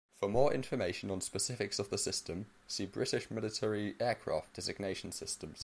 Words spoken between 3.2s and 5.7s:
military aircraft designation systems.